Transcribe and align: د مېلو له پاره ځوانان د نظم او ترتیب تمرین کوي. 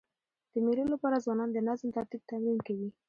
د 0.51 0.53
مېلو 0.65 0.83
له 0.91 0.97
پاره 1.01 1.17
ځوانان 1.25 1.49
د 1.51 1.57
نظم 1.67 1.87
او 1.89 1.95
ترتیب 1.97 2.21
تمرین 2.29 2.59
کوي. 2.67 2.89